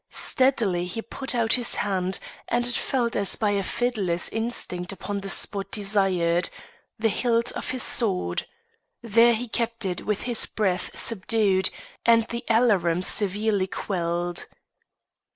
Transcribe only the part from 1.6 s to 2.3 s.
hand,